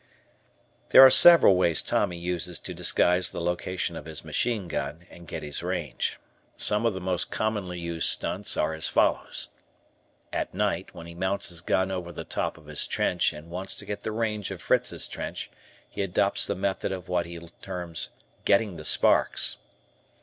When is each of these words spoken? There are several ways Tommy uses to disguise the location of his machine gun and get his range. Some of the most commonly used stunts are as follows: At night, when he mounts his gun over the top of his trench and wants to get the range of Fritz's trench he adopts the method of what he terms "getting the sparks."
There 0.89 1.05
are 1.05 1.11
several 1.11 1.55
ways 1.55 1.83
Tommy 1.83 2.17
uses 2.17 2.57
to 2.61 2.73
disguise 2.73 3.29
the 3.29 3.39
location 3.39 3.95
of 3.95 4.05
his 4.05 4.25
machine 4.25 4.67
gun 4.67 5.05
and 5.11 5.27
get 5.27 5.43
his 5.43 5.61
range. 5.61 6.17
Some 6.57 6.87
of 6.87 6.95
the 6.95 6.99
most 6.99 7.29
commonly 7.29 7.79
used 7.79 8.09
stunts 8.09 8.57
are 8.57 8.73
as 8.73 8.89
follows: 8.89 9.49
At 10.33 10.55
night, 10.55 10.95
when 10.95 11.05
he 11.05 11.13
mounts 11.13 11.49
his 11.49 11.61
gun 11.61 11.91
over 11.91 12.11
the 12.11 12.23
top 12.25 12.57
of 12.57 12.65
his 12.65 12.87
trench 12.87 13.31
and 13.31 13.51
wants 13.51 13.75
to 13.75 13.85
get 13.85 14.01
the 14.01 14.11
range 14.11 14.49
of 14.49 14.59
Fritz's 14.59 15.07
trench 15.07 15.51
he 15.87 16.01
adopts 16.01 16.47
the 16.47 16.55
method 16.55 16.91
of 16.91 17.07
what 17.07 17.27
he 17.27 17.37
terms 17.61 18.09
"getting 18.43 18.77
the 18.77 18.85
sparks." 18.85 19.57